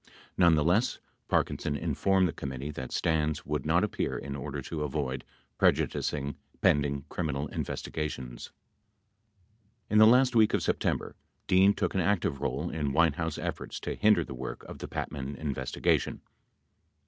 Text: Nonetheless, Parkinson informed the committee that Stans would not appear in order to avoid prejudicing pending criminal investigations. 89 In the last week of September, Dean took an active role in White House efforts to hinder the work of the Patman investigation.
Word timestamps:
Nonetheless, 0.35 0.97
Parkinson 1.27 1.75
informed 1.77 2.27
the 2.27 2.33
committee 2.33 2.71
that 2.71 2.91
Stans 2.91 3.45
would 3.45 3.67
not 3.67 3.83
appear 3.83 4.17
in 4.17 4.35
order 4.35 4.59
to 4.63 4.81
avoid 4.81 5.23
prejudicing 5.59 6.37
pending 6.59 7.05
criminal 7.07 7.45
investigations. 7.49 8.49
89 9.91 9.91
In 9.91 9.97
the 9.99 10.07
last 10.11 10.35
week 10.35 10.55
of 10.55 10.63
September, 10.63 11.15
Dean 11.45 11.75
took 11.75 11.93
an 11.93 12.01
active 12.01 12.41
role 12.41 12.71
in 12.71 12.93
White 12.93 13.17
House 13.17 13.37
efforts 13.37 13.79
to 13.81 13.93
hinder 13.93 14.23
the 14.23 14.33
work 14.33 14.63
of 14.63 14.79
the 14.79 14.87
Patman 14.87 15.35
investigation. 15.35 16.23